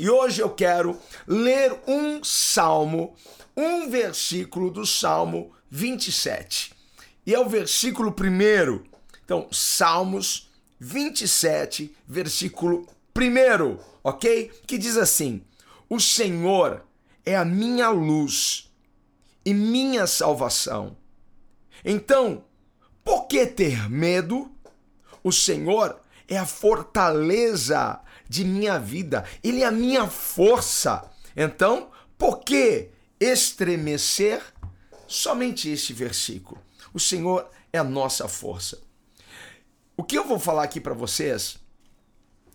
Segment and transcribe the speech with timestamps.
[0.00, 3.14] E hoje eu quero ler um salmo,
[3.54, 6.72] um versículo do Salmo 27.
[7.26, 8.82] E é o versículo primeiro.
[9.22, 14.50] Então, Salmos 27, versículo primeiro, ok?
[14.66, 15.44] Que diz assim:
[15.86, 16.82] O Senhor
[17.22, 18.72] é a minha luz
[19.44, 20.96] e minha salvação.
[21.84, 22.42] Então,
[23.04, 24.50] por que ter medo?
[25.22, 31.10] O Senhor é a fortaleza de minha vida, Ele é a minha força.
[31.36, 34.40] Então, por que estremecer?
[35.08, 36.62] Somente este versículo.
[36.94, 38.80] O Senhor é a nossa força.
[39.96, 41.58] O que eu vou falar aqui para vocês,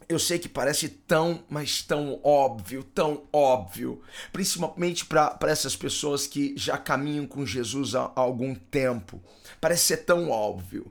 [0.07, 6.53] eu sei que parece tão, mas tão óbvio, tão óbvio, principalmente para essas pessoas que
[6.55, 9.21] já caminham com Jesus há, há algum tempo.
[9.59, 10.89] Parece ser tão óbvio.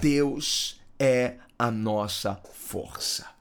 [0.00, 3.37] Deus é a nossa força.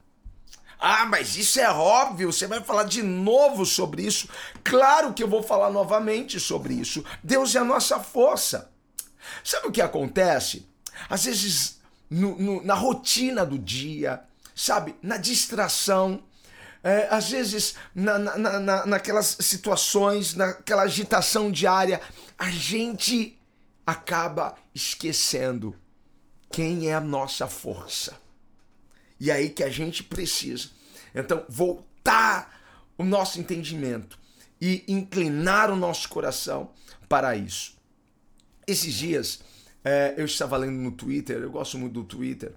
[0.79, 4.29] Ah, mas isso é óbvio, você vai falar de novo sobre isso.
[4.63, 7.03] Claro que eu vou falar novamente sobre isso.
[7.23, 8.71] Deus é a nossa força.
[9.43, 10.67] Sabe o que acontece?
[11.09, 14.21] Às vezes, no, no, na rotina do dia,
[14.55, 16.23] sabe, na distração,
[16.83, 21.99] é, às vezes na, na, na, naquelas situações, naquela agitação diária,
[22.37, 23.37] a gente
[23.85, 25.75] acaba esquecendo
[26.51, 28.15] quem é a nossa força.
[29.19, 30.69] E é aí que a gente precisa,
[31.13, 32.57] então, voltar
[32.97, 34.19] o nosso entendimento
[34.59, 36.71] e inclinar o nosso coração
[37.07, 37.75] para isso.
[38.65, 39.39] Esses dias,
[39.83, 42.53] é, eu estava lendo no Twitter, eu gosto muito do Twitter,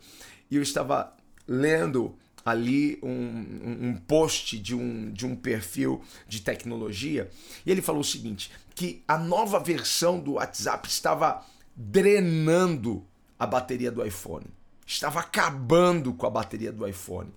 [0.51, 1.15] e eu estava
[1.47, 7.31] lendo ali um, um, post de um, de um perfil de tecnologia,
[7.65, 11.45] e ele falou o seguinte: que a nova versão do WhatsApp estava
[11.77, 13.07] drenando
[13.39, 14.47] a bateria do iPhone
[14.91, 17.33] estava acabando com a bateria do iPhone.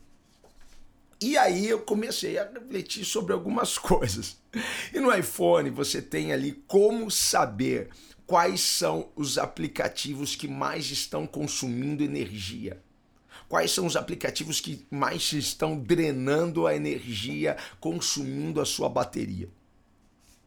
[1.21, 4.37] E aí eu comecei a refletir sobre algumas coisas.
[4.91, 7.89] E no iPhone você tem ali como saber
[8.25, 12.81] quais são os aplicativos que mais estão consumindo energia.
[13.47, 19.47] Quais são os aplicativos que mais estão drenando a energia, consumindo a sua bateria.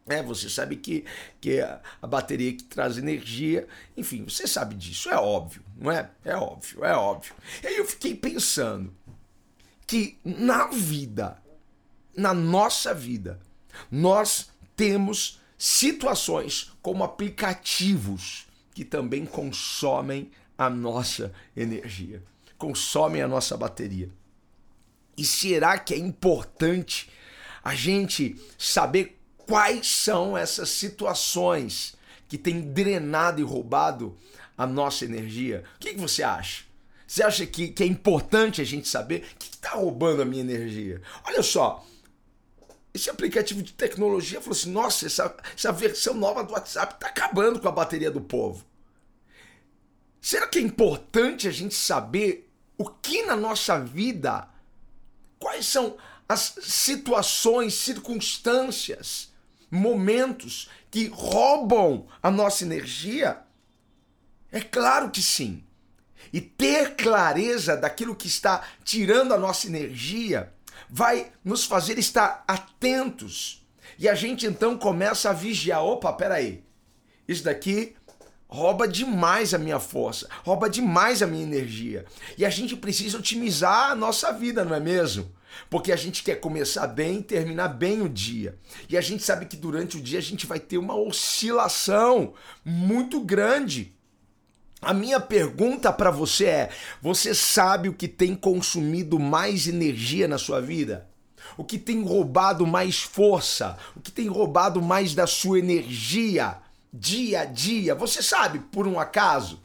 [0.08, 1.04] É, você sabe que,
[1.40, 6.08] que a, a bateria que traz energia, enfim, você sabe disso, é óbvio, não é?
[6.24, 7.34] É óbvio, é óbvio.
[7.62, 8.94] E aí eu fiquei pensando
[9.84, 11.42] que na vida,
[12.16, 13.40] na nossa vida,
[13.90, 22.22] nós temos situações como aplicativos que também consomem a nossa energia,
[22.56, 24.10] consomem a nossa bateria.
[25.16, 27.10] E será que é importante
[27.64, 29.16] a gente saber
[29.46, 31.94] quais são essas situações
[32.28, 34.16] que têm drenado e roubado
[34.58, 35.64] a nossa energia.
[35.76, 36.64] O que, que você acha?
[37.06, 40.42] Você acha que, que é importante a gente saber o que está roubando a minha
[40.42, 41.00] energia?
[41.24, 41.86] Olha só,
[42.92, 47.60] esse aplicativo de tecnologia falou assim: nossa, essa, essa versão nova do WhatsApp está acabando
[47.60, 48.64] com a bateria do povo.
[50.20, 54.48] Será que é importante a gente saber o que na nossa vida,
[55.38, 55.96] quais são
[56.28, 59.30] as situações, circunstâncias
[59.71, 63.38] momentos que roubam a nossa energia?
[64.50, 65.62] É claro que sim.
[66.32, 70.53] E ter clareza daquilo que está tirando a nossa energia
[70.88, 73.66] vai nos fazer estar atentos.
[73.99, 76.65] E a gente então começa a vigiar: opa, peraí,
[77.27, 77.97] isso daqui
[78.48, 82.04] rouba demais a minha força, rouba demais a minha energia.
[82.38, 85.30] E a gente precisa otimizar a nossa vida, não é mesmo?
[85.68, 88.58] Porque a gente quer começar bem e terminar bem o dia.
[88.88, 93.20] E a gente sabe que durante o dia a gente vai ter uma oscilação muito
[93.20, 93.94] grande.
[94.80, 96.70] A minha pergunta para você é:
[97.00, 101.08] você sabe o que tem consumido mais energia na sua vida?
[101.56, 103.76] O que tem roubado mais força?
[103.94, 106.59] O que tem roubado mais da sua energia
[106.92, 107.94] dia a dia?
[107.94, 109.60] Você sabe, por um acaso?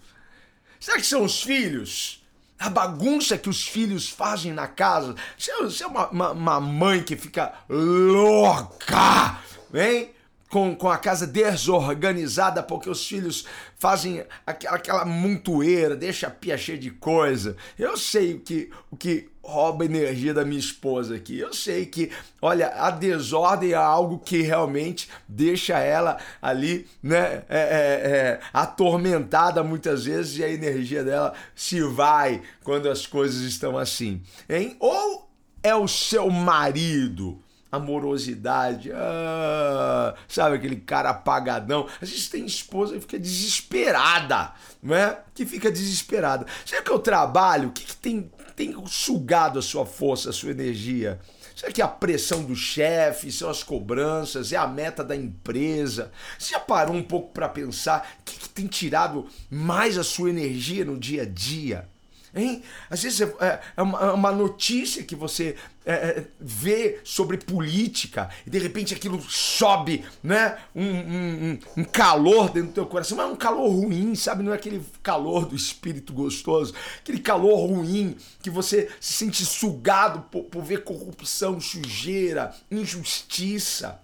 [0.80, 2.21] Será que são os filhos?
[2.62, 5.16] A bagunça que os filhos fazem na casa.
[5.36, 9.40] Você é uma, uma, uma mãe que fica louca,
[9.74, 10.12] hein?
[10.48, 13.46] Com, com a casa desorganizada porque os filhos
[13.80, 17.56] fazem aquela, aquela montoeira, deixa a pia cheia de coisa.
[17.80, 21.40] Eu sei o que, o que rouba energia da minha esposa aqui.
[21.40, 22.12] Eu sei que,
[22.42, 29.64] olha, a desordem é algo que realmente deixa ela ali, né, é, é, é, atormentada
[29.64, 34.76] muitas vezes e a energia dela se vai quando as coisas estão assim, hein?
[34.80, 35.30] Ou
[35.64, 37.40] é o seu marido
[37.72, 41.88] amorosidade, ah, sabe aquele cara apagadão.
[42.02, 44.52] Às vezes tem esposa e fica desesperada,
[44.84, 45.20] não é?
[45.34, 46.46] Que fica desesperada.
[46.66, 47.70] Será que eu trabalho?
[47.70, 51.20] O que, que tem, tem sugado a sua força, a sua energia?
[51.56, 56.12] Será que é a pressão do chefe, são as cobranças, é a meta da empresa?
[56.38, 60.30] Você já parou um pouco para pensar o que, que tem tirado mais a sua
[60.30, 61.88] energia no dia a dia?
[62.34, 62.64] Hein?
[62.90, 65.56] Às vezes é, é, é uma notícia que você
[65.86, 70.58] é, é, vê sobre política e de repente aquilo sobe, né?
[70.76, 74.44] Um, um, um, calor dentro do teu coração, mas é um calor ruim, sabe?
[74.44, 80.22] Não é aquele calor do espírito gostoso, aquele calor ruim que você se sente sugado
[80.32, 84.00] por, por ver corrupção, sujeira, injustiça.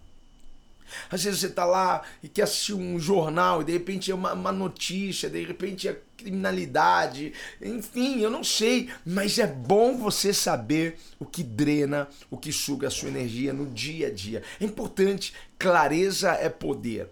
[1.09, 4.33] Às vezes você está lá e quer assistir um jornal e de repente é uma,
[4.33, 7.31] uma notícia, de repente é criminalidade,
[7.61, 12.87] enfim, eu não sei, mas é bom você saber o que drena, o que suga
[12.87, 14.41] a sua energia no dia a dia.
[14.59, 17.09] É importante, clareza é poder.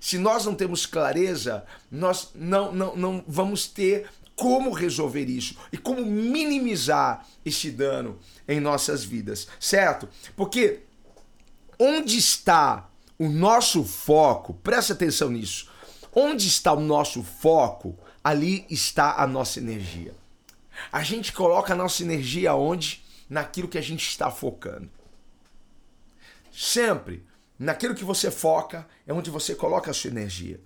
[0.00, 5.78] Se nós não temos clareza, nós não, não, não vamos ter como resolver isso e
[5.78, 10.08] como minimizar esse dano em nossas vidas, certo?
[10.36, 10.80] Porque
[11.78, 12.88] onde está
[13.18, 15.70] o nosso foco, preste atenção nisso.
[16.12, 20.14] Onde está o nosso foco, ali está a nossa energia.
[20.92, 23.04] A gente coloca a nossa energia onde?
[23.28, 24.90] Naquilo que a gente está focando.
[26.52, 27.24] Sempre,
[27.58, 30.60] naquilo que você foca, é onde você coloca a sua energia.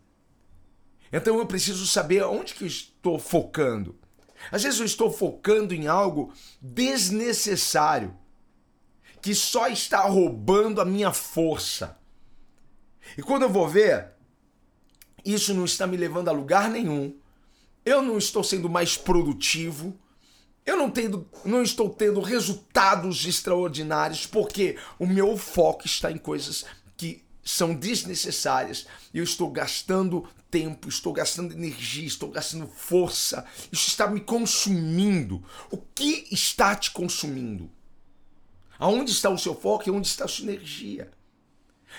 [1.13, 3.99] Então eu preciso saber onde que eu estou focando.
[4.51, 8.17] Às vezes eu estou focando em algo desnecessário,
[9.21, 12.00] que só está roubando a minha força.
[13.17, 14.09] E quando eu vou ver,
[15.25, 17.15] isso não está me levando a lugar nenhum.
[17.85, 19.99] Eu não estou sendo mais produtivo.
[20.65, 26.65] Eu não, tendo, não estou tendo resultados extraordinários porque o meu foco está em coisas
[26.97, 28.87] que são desnecessárias.
[29.13, 33.45] Eu estou gastando tempo, estou gastando energia, estou gastando força.
[33.73, 35.43] Isso está me consumindo.
[35.71, 37.71] O que está te consumindo?
[38.79, 41.11] Aonde está o seu foco e onde está a sua energia?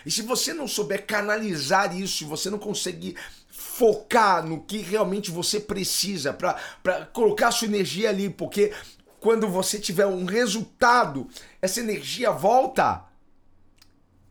[0.05, 3.15] E se você não souber canalizar isso, você não conseguir
[3.49, 8.73] focar no que realmente você precisa para colocar sua energia ali, porque
[9.19, 11.27] quando você tiver um resultado,
[11.61, 13.05] essa energia volta.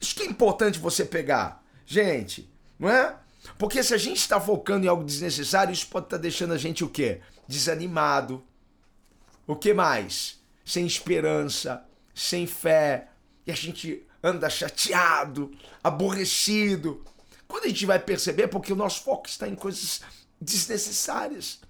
[0.00, 3.16] Isso que é importante você pegar, gente, não é?
[3.56, 6.58] Porque se a gente está focando em algo desnecessário, isso pode estar tá deixando a
[6.58, 7.20] gente o quê?
[7.46, 8.42] Desanimado.
[9.46, 10.40] O que mais?
[10.64, 11.84] Sem esperança,
[12.14, 13.08] sem fé.
[13.46, 15.50] E a gente anda chateado,
[15.82, 17.04] aborrecido.
[17.46, 20.02] Quando a gente vai perceber, é porque o nosso foco está em coisas
[20.40, 21.60] desnecessárias.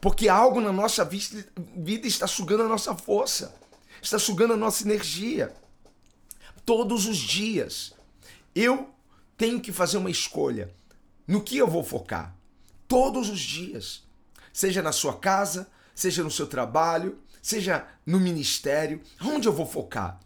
[0.00, 3.54] Porque algo na nossa vida está sugando a nossa força,
[4.02, 5.54] está sugando a nossa energia.
[6.64, 7.92] Todos os dias.
[8.54, 8.90] Eu
[9.36, 10.72] tenho que fazer uma escolha.
[11.26, 12.36] No que eu vou focar?
[12.86, 14.02] Todos os dias.
[14.52, 19.02] Seja na sua casa, seja no seu trabalho, seja no ministério.
[19.20, 20.20] Onde eu vou focar?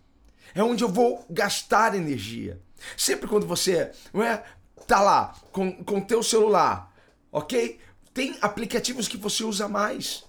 [0.54, 2.60] É onde eu vou gastar energia.
[2.96, 4.44] Sempre quando você não é,
[4.86, 6.94] tá lá com o teu celular,
[7.30, 7.78] ok?
[8.14, 10.24] Tem aplicativos que você usa mais,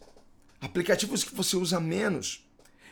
[0.61, 2.45] aplicativos que você usa menos.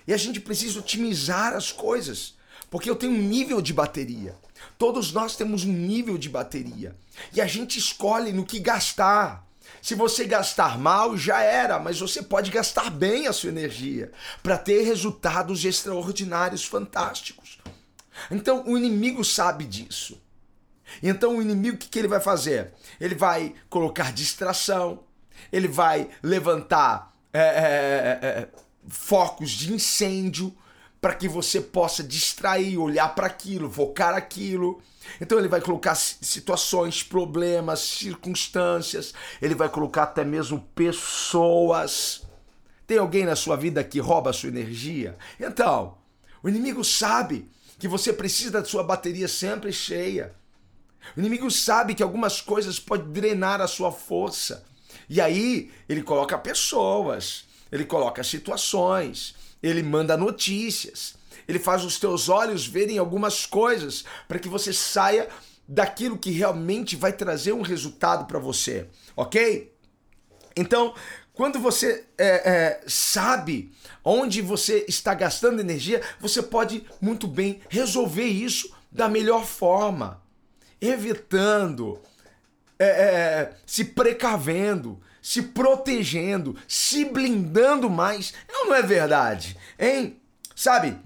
[0.08, 2.36] E a gente precisa otimizar as coisas,
[2.70, 4.36] porque eu tenho um nível de bateria.
[4.78, 6.96] Todos nós temos um nível de bateria.
[7.34, 9.47] E a gente escolhe no que gastar.
[9.82, 14.12] Se você gastar mal, já era, mas você pode gastar bem a sua energia
[14.44, 17.60] para ter resultados extraordinários, fantásticos.
[18.32, 20.22] Então o inimigo sabe disso.
[21.02, 22.74] Então o inimigo o que, que ele vai fazer?
[23.00, 25.04] Ele vai colocar distração,
[25.52, 28.48] ele vai levantar é, é, é, é
[28.88, 30.56] focos de incêndio
[31.00, 34.82] para que você possa distrair, olhar para aquilo, focar aquilo.
[35.22, 42.24] Então ele vai colocar situações, problemas, circunstâncias, ele vai colocar até mesmo pessoas.
[42.86, 45.18] Tem alguém na sua vida que rouba a sua energia?
[45.40, 45.98] Então,
[46.42, 50.34] o inimigo sabe que você precisa da sua bateria sempre cheia.
[51.16, 54.66] O inimigo sabe que algumas coisas podem drenar a sua força.
[55.10, 61.16] E aí ele coloca pessoas, ele coloca situações, ele manda notícias,
[61.48, 65.28] ele faz os teus olhos verem algumas coisas para que você saia
[65.68, 69.74] daquilo que realmente vai trazer um resultado para você, ok?
[70.56, 70.94] Então,
[71.34, 73.72] quando você é, é, sabe
[74.04, 80.22] onde você está gastando energia, você pode muito bem resolver isso da melhor forma,
[80.82, 82.00] evitando,
[82.80, 88.34] é, é se precavendo, se protegendo, se blindando mais.
[88.48, 90.22] Não, não é verdade, hein?
[90.56, 90.98] Sabe,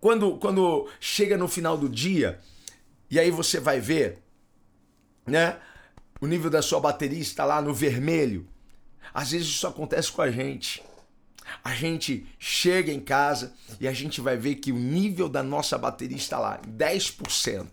[0.00, 2.38] quando, quando chega no final do dia,
[3.10, 4.22] e aí você vai ver,
[5.26, 5.58] né?
[6.20, 8.46] O nível da sua bateria está lá no vermelho.
[9.12, 10.80] Às vezes isso acontece com a gente.
[11.64, 15.76] A gente chega em casa e a gente vai ver que o nível da nossa
[15.76, 17.66] bateria está lá, 10%.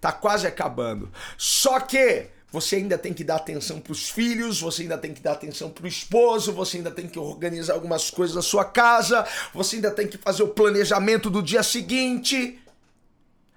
[0.00, 1.12] Tá quase acabando.
[1.38, 5.20] Só que você ainda tem que dar atenção para os filhos, você ainda tem que
[5.20, 9.26] dar atenção para o esposo, você ainda tem que organizar algumas coisas na sua casa,
[9.54, 12.60] você ainda tem que fazer o planejamento do dia seguinte,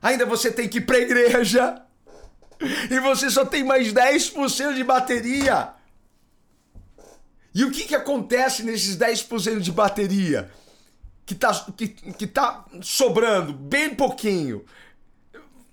[0.02, 1.82] ainda você tem que ir para a igreja
[2.90, 5.74] e você só tem mais 10% de bateria.
[7.54, 10.52] E o que, que acontece nesses 10% de bateria?
[11.26, 14.66] Que tá, que, que tá sobrando bem pouquinho.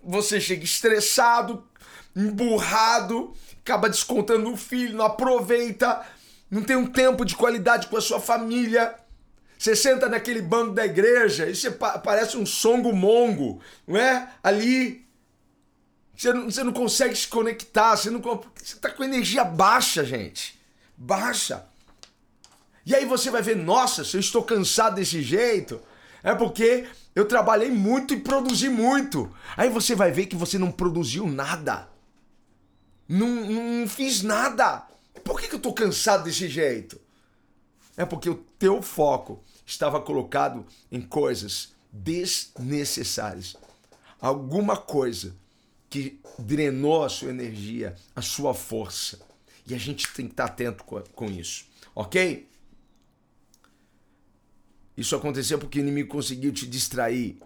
[0.03, 1.65] Você chega estressado,
[2.15, 6.05] emburrado, acaba descontando o filho, não aproveita,
[6.51, 8.95] não tem um tempo de qualidade com a sua família.
[9.59, 14.29] Você senta naquele banco da igreja e você parece um songo mongo, não é?
[14.43, 15.07] Ali.
[16.17, 20.59] Você não, você não consegue se conectar, você não você tá com energia baixa, gente.
[20.97, 21.67] Baixa.
[22.85, 25.81] E aí você vai ver, nossa, se eu estou cansado desse jeito,
[26.23, 29.35] é porque eu trabalhei muito e produzi muito.
[29.57, 31.89] Aí você vai ver que você não produziu nada.
[33.11, 34.87] Não, não fiz nada.
[35.25, 37.01] Por que, que eu estou cansado desse jeito?
[37.97, 43.57] É porque o teu foco estava colocado em coisas desnecessárias.
[44.21, 45.35] Alguma coisa
[45.89, 49.19] que drenou a sua energia, a sua força.
[49.67, 52.49] E a gente tem que estar atento com isso, ok?
[54.97, 57.39] Isso aconteceu porque o inimigo conseguiu te distrair.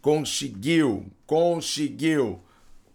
[0.00, 2.42] Conseguiu, conseguiu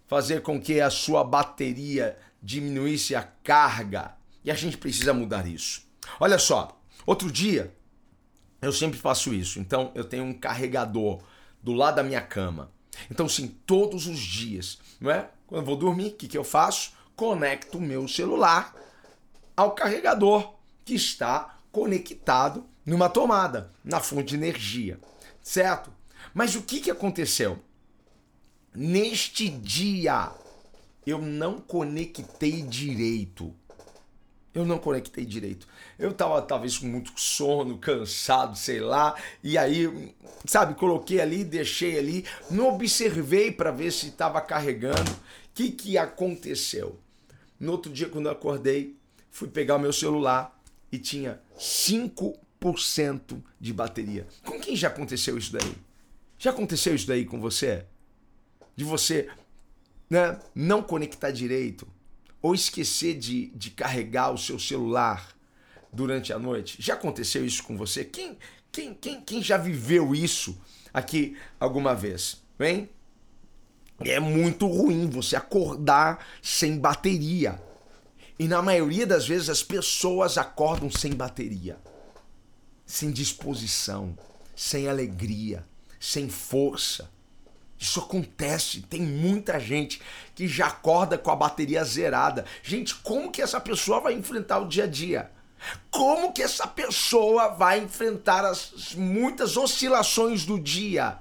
[0.06, 4.16] fazer com que a sua bateria diminuísse a carga.
[4.44, 5.82] E a gente precisa mudar isso.
[6.20, 7.74] Olha só, outro dia
[8.62, 9.58] eu sempre faço isso.
[9.58, 11.20] Então eu tenho um carregador
[11.62, 12.70] do lado da minha cama.
[13.10, 15.28] Então sim, todos os dias, não é?
[15.46, 16.92] Quando eu vou dormir, o que, que eu faço?
[17.14, 18.74] Conecto o meu celular
[19.56, 25.00] ao carregador que está conectado numa tomada, na fonte de energia,
[25.42, 25.90] certo?
[26.32, 27.58] Mas o que, que aconteceu?
[28.76, 30.30] Neste dia,
[31.06, 33.54] eu não conectei direito.
[34.54, 35.66] Eu não conectei direito.
[35.98, 40.14] Eu tava talvez com muito sono, cansado, sei lá, e aí,
[40.44, 45.10] sabe, coloquei ali, deixei ali, não observei para ver se estava carregando.
[45.10, 45.16] O
[45.54, 46.98] que que aconteceu?
[47.58, 48.96] No outro dia quando eu acordei,
[49.30, 50.58] fui pegar o meu celular
[50.92, 54.26] e tinha 5 1% de bateria.
[54.44, 55.74] Com quem já aconteceu isso daí?
[56.38, 57.84] Já aconteceu isso daí com você?
[58.76, 59.28] De você
[60.08, 61.88] né, não conectar direito
[62.40, 65.34] ou esquecer de, de carregar o seu celular
[65.92, 66.76] durante a noite?
[66.78, 68.04] Já aconteceu isso com você?
[68.04, 68.38] Quem,
[68.70, 70.56] quem, quem, quem já viveu isso
[70.92, 72.42] aqui alguma vez?
[72.58, 72.88] Bem?
[74.00, 77.60] É muito ruim você acordar sem bateria.
[78.38, 81.78] E na maioria das vezes as pessoas acordam sem bateria
[82.86, 84.16] sem disposição,
[84.54, 85.66] sem alegria,
[85.98, 87.10] sem força.
[87.78, 90.00] Isso acontece, tem muita gente
[90.34, 92.44] que já acorda com a bateria zerada.
[92.62, 95.30] Gente, como que essa pessoa vai enfrentar o dia a dia?
[95.90, 101.18] Como que essa pessoa vai enfrentar as muitas oscilações do dia?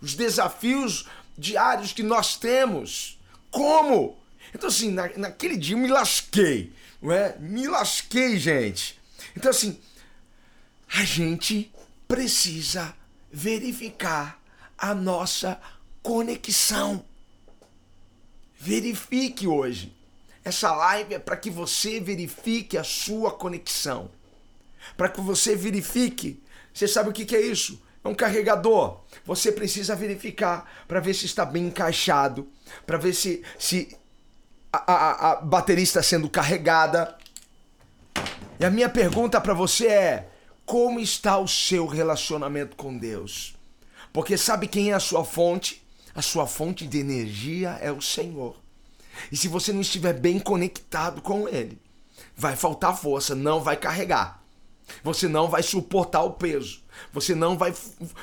[0.00, 3.18] Os desafios diários que nós temos?
[3.50, 4.18] Como?
[4.54, 6.72] Então, assim, na, naquele dia eu me lasquei,
[7.02, 7.36] não é?
[7.38, 8.98] Me lasquei, gente.
[9.36, 9.78] Então, assim,
[10.94, 11.70] a gente
[12.06, 12.94] precisa
[13.30, 14.40] verificar
[14.76, 15.60] a nossa
[16.08, 17.04] conexão.
[18.58, 19.94] Verifique hoje.
[20.42, 24.10] Essa live é para que você verifique a sua conexão.
[24.96, 26.42] Para que você verifique.
[26.72, 27.82] Você sabe o que, que é isso?
[28.02, 29.02] É um carregador.
[29.26, 32.48] Você precisa verificar para ver se está bem encaixado,
[32.86, 33.94] para ver se, se
[34.72, 37.18] a, a, a bateria está sendo carregada.
[38.58, 40.28] E a minha pergunta para você é:
[40.64, 43.54] como está o seu relacionamento com Deus.
[44.10, 45.86] Porque sabe quem é a sua fonte?
[46.14, 48.56] A sua fonte de energia é o Senhor.
[49.30, 51.80] E se você não estiver bem conectado com Ele,
[52.36, 54.42] vai faltar força, não vai carregar.
[55.02, 56.82] Você não vai suportar o peso.
[57.12, 57.74] Você não vai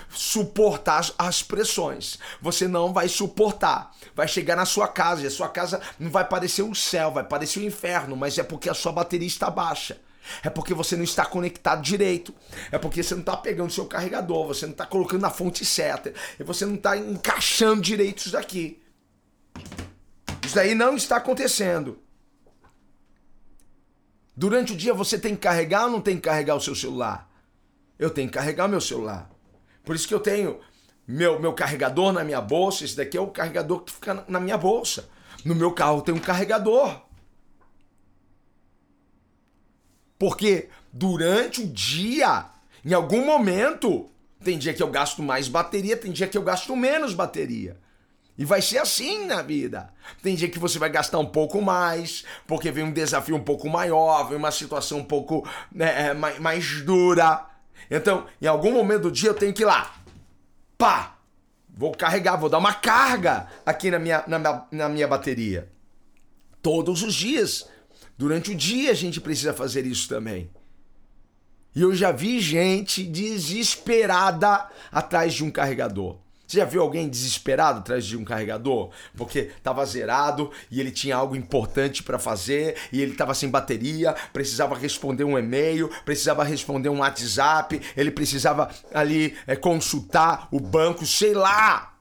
[0.09, 2.17] suportar as pressões.
[2.41, 3.95] Você não vai suportar.
[4.15, 7.23] Vai chegar na sua casa e a sua casa não vai parecer um céu, vai
[7.23, 9.99] parecer um inferno, mas é porque a sua bateria está baixa.
[10.43, 12.33] É porque você não está conectado direito.
[12.71, 16.13] É porque você não está pegando seu carregador, você não está colocando na fonte certa.
[16.39, 18.81] E você não está encaixando direito isso daqui.
[20.43, 21.99] Isso daí não está acontecendo.
[24.35, 27.29] Durante o dia você tem que carregar ou não tem que carregar o seu celular?
[27.97, 29.29] Eu tenho que carregar meu celular.
[29.83, 30.59] Por isso que eu tenho
[31.07, 32.83] meu, meu carregador na minha bolsa.
[32.83, 35.07] Esse daqui é o carregador que fica na minha bolsa.
[35.45, 37.04] No meu carro tem um carregador.
[40.17, 42.45] Porque durante o dia,
[42.83, 44.09] em algum momento,
[44.43, 47.77] tem dia que eu gasto mais bateria, tem dia que eu gasto menos bateria.
[48.37, 49.89] E vai ser assim na vida.
[50.21, 53.69] Tem dia que você vai gastar um pouco mais, porque vem um desafio um pouco
[53.69, 57.45] maior, vem uma situação um pouco né, é, mais, mais dura.
[57.89, 59.95] Então, em algum momento do dia eu tenho que ir lá.
[60.77, 61.15] Pá!
[61.77, 65.69] Vou carregar, vou dar uma carga aqui na minha, na minha, na minha bateria.
[66.61, 67.69] Todos os dias.
[68.17, 70.49] Durante o dia a gente precisa fazer isso também.
[71.75, 76.17] E eu já vi gente desesperada atrás de um carregador.
[76.47, 78.91] Você já viu alguém desesperado atrás de um carregador?
[79.17, 84.13] Porque estava zerado e ele tinha algo importante para fazer e ele estava sem bateria,
[84.31, 91.05] precisava responder um e-mail, precisava responder um WhatsApp, ele precisava ali é, consultar o banco,
[91.05, 91.97] sei lá.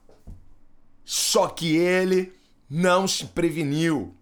[1.04, 2.32] Só que ele
[2.68, 4.14] não se preveniu.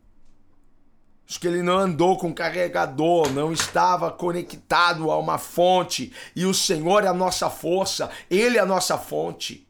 [1.29, 6.13] Acho que ele não andou com carregador, não estava conectado a uma fonte.
[6.37, 9.67] E o Senhor é a nossa força, Ele é a nossa fonte.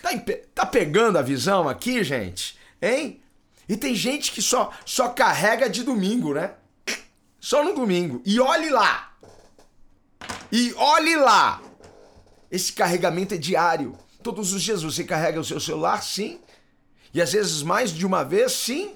[0.00, 0.10] Tá,
[0.54, 2.56] tá pegando a visão aqui, gente?
[2.80, 3.22] Hein?
[3.68, 6.52] E tem gente que só, só carrega de domingo, né?
[7.40, 8.22] Só no domingo.
[8.24, 9.14] E olhe lá.
[10.52, 11.60] E olhe lá.
[12.50, 13.98] Esse carregamento é diário.
[14.22, 16.38] Todos os dias você carrega o seu celular, sim.
[17.12, 18.94] E às vezes mais de uma vez, sim.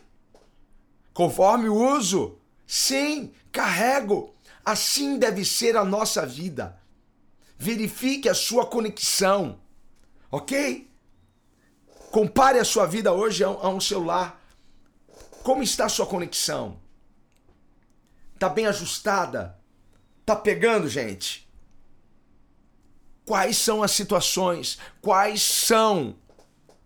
[1.18, 4.32] Conforme o uso, sim, carrego.
[4.64, 6.80] Assim deve ser a nossa vida.
[7.58, 9.58] Verifique a sua conexão,
[10.30, 10.88] ok?
[12.12, 14.40] Compare a sua vida hoje a um, celular.
[15.43, 16.78] Como está a sua conexão?
[18.38, 19.58] Tá bem ajustada?
[20.25, 21.50] Tá pegando, gente?
[23.25, 24.78] Quais são as situações?
[25.02, 26.14] Quais são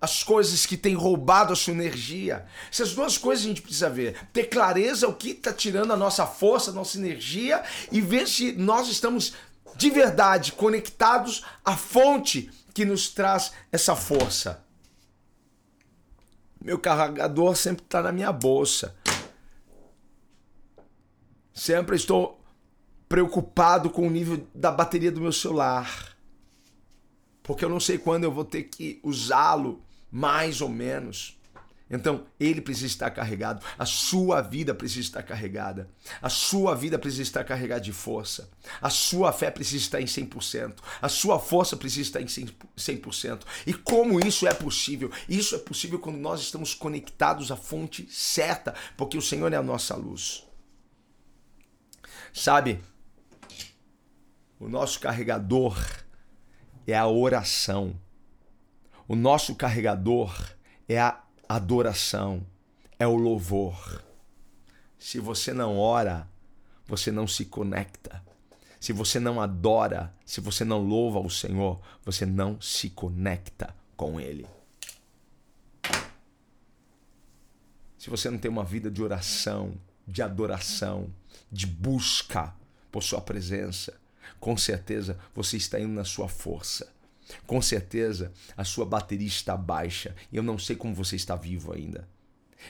[0.02, 2.44] as coisas que têm roubado a sua energia?
[2.68, 4.16] Essas duas coisas a gente precisa ver.
[4.32, 7.62] Ter clareza o que está tirando a nossa força, a nossa energia
[7.92, 9.32] e ver se nós estamos
[9.76, 14.64] de verdade conectados à fonte que nos traz essa força.
[16.60, 18.96] Meu carregador sempre está na minha bolsa.
[21.54, 22.40] Sempre estou
[23.08, 26.16] preocupado com o nível da bateria do meu celular.
[27.40, 29.80] Porque eu não sei quando eu vou ter que usá-lo,
[30.12, 31.38] mais ou menos.
[31.90, 35.90] Então, ele precisa estar carregado, a sua vida precisa estar carregada,
[36.22, 38.48] a sua vida precisa estar carregada de força,
[38.80, 43.42] a sua fé precisa estar em 100%, a sua força precisa estar em 100%.
[43.66, 45.10] E como isso é possível?
[45.28, 49.62] Isso é possível quando nós estamos conectados à fonte certa, porque o Senhor é a
[49.62, 50.46] nossa luz.
[52.32, 52.80] Sabe,
[54.58, 55.76] o nosso carregador
[56.86, 58.00] é a oração,
[59.12, 60.34] o nosso carregador
[60.88, 62.46] é a adoração,
[62.98, 64.02] é o louvor.
[64.98, 66.26] Se você não ora,
[66.86, 68.24] você não se conecta.
[68.80, 74.18] Se você não adora, se você não louva o Senhor, você não se conecta com
[74.18, 74.46] Ele.
[77.98, 79.74] Se você não tem uma vida de oração,
[80.08, 81.12] de adoração,
[81.50, 82.54] de busca
[82.90, 83.92] por Sua presença,
[84.40, 86.90] com certeza você está indo na sua força
[87.46, 92.08] com certeza a sua bateria está baixa eu não sei como você está vivo ainda.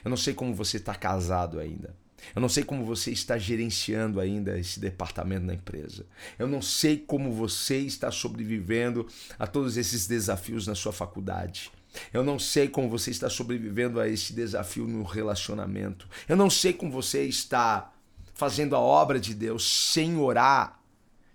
[0.05, 1.95] Eu não sei como você está casado ainda.
[2.35, 6.07] Eu não sei como você está gerenciando ainda esse departamento na empresa.
[6.39, 9.07] Eu não sei como você está sobrevivendo
[9.39, 11.71] a todos esses desafios na sua faculdade.
[12.13, 16.09] Eu não sei como você está sobrevivendo a esse desafio no relacionamento.
[16.29, 17.93] Eu não sei como você está
[18.35, 20.81] fazendo a obra de Deus sem orar,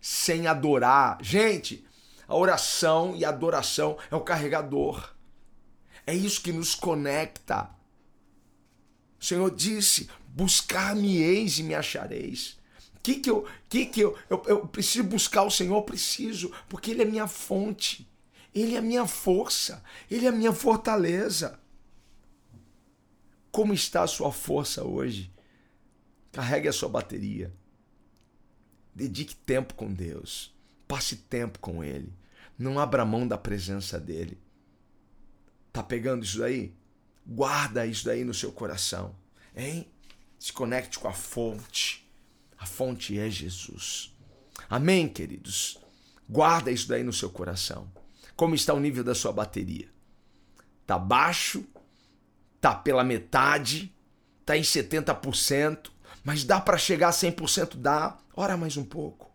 [0.02, 1.20] sem adorar.
[1.22, 1.86] Gente,
[2.28, 5.16] a oração e a adoração é o carregador.
[6.06, 7.70] É isso que nos conecta.
[9.20, 12.58] O Senhor disse: Buscar-me-eis e me achareis.
[12.96, 15.82] O que, que, eu, que, que eu, eu, eu preciso buscar o Senhor?
[15.84, 18.08] Preciso, porque Ele é minha fonte,
[18.54, 21.60] Ele é minha força, Ele é minha fortaleza.
[23.50, 25.32] Como está a sua força hoje?
[26.32, 27.54] Carregue a sua bateria.
[28.94, 30.57] Dedique tempo com Deus.
[30.88, 32.14] Passe tempo com Ele.
[32.58, 34.40] Não abra mão da presença dEle.
[35.72, 36.74] Tá pegando isso daí?
[37.26, 39.16] Guarda isso daí no seu coração.
[39.56, 39.88] Hein?
[40.40, 42.10] Se conecte com a fonte.
[42.58, 44.16] A fonte é Jesus.
[44.70, 45.78] Amém, queridos?
[46.28, 47.92] Guarda isso daí no seu coração.
[48.36, 49.90] Como está o nível da sua bateria?
[50.86, 51.66] Tá baixo?
[52.60, 53.94] Tá pela metade?
[54.46, 55.92] Tá em 70%?
[56.24, 57.76] Mas dá para chegar a 100%?
[57.76, 58.18] Dá.
[58.36, 59.27] Ora mais um pouco.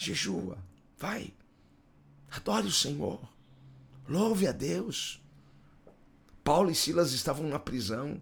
[0.00, 0.56] Jejua.
[0.96, 1.30] Vai.
[2.30, 3.20] Adore o Senhor.
[4.08, 5.22] Louve a Deus.
[6.42, 8.20] Paulo e Silas estavam na prisão.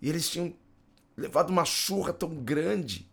[0.00, 0.52] E eles tinham
[1.16, 3.08] levado uma surra tão grande.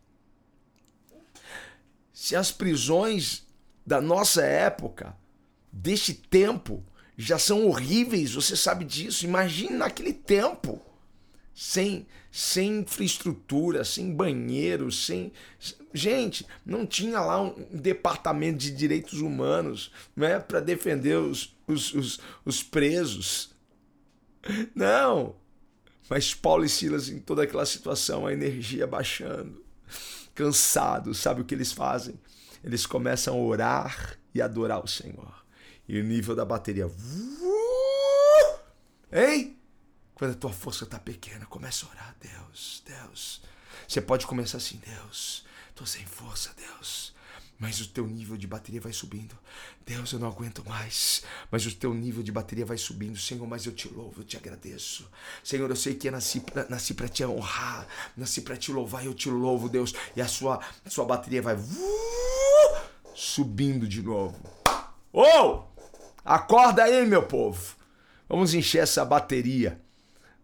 [2.11, 3.45] Se as prisões
[3.85, 5.15] da nossa época,
[5.71, 6.83] deste tempo,
[7.15, 9.23] já são horríveis, você sabe disso.
[9.23, 10.81] Imagine naquele tempo,
[11.53, 15.31] sem, sem infraestrutura, sem banheiro, sem.
[15.93, 22.19] Gente, não tinha lá um departamento de direitos humanos né, para defender os, os, os,
[22.45, 23.55] os presos.
[24.73, 25.35] Não!
[26.09, 29.63] Mas Paulo e Silas, em toda aquela situação, a energia baixando,
[30.33, 32.19] cansados, sabe o que eles fazem?
[32.63, 35.45] Eles começam a orar e adorar o Senhor
[35.87, 36.89] e o nível da bateria.
[39.11, 39.58] Hein?
[40.19, 42.15] Quando a tua força está pequena, começa a orar.
[42.19, 43.41] Deus, Deus.
[43.87, 47.13] Você pode começar assim, Deus, tô sem força, Deus.
[47.57, 49.33] Mas o teu nível de bateria vai subindo.
[49.85, 51.23] Deus, eu não aguento mais.
[51.49, 53.17] Mas o teu nível de bateria vai subindo.
[53.17, 55.09] Senhor, mas eu te louvo, eu te agradeço.
[55.41, 57.87] Senhor, eu sei que eu nasci, para te honrar.
[58.17, 59.93] Nasci para te louvar eu te louvo, Deus.
[60.17, 61.57] E a sua, a sua bateria vai
[63.15, 64.37] subindo de novo.
[65.13, 65.63] Oh!
[66.25, 67.75] Acorda aí, meu povo.
[68.27, 69.81] Vamos encher essa bateria.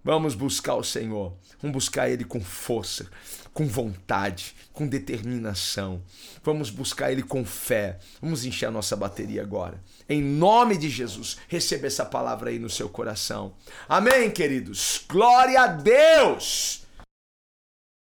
[0.05, 1.33] Vamos buscar o Senhor.
[1.59, 3.09] Vamos buscar Ele com força,
[3.51, 5.99] com vontade, com determinação.
[6.43, 7.97] Vamos buscar Ele com fé.
[8.21, 9.81] Vamos encher a nossa bateria agora.
[10.07, 13.55] Em nome de Jesus, receba essa palavra aí no seu coração.
[13.89, 15.03] Amém, queridos.
[15.09, 16.84] Glória a Deus.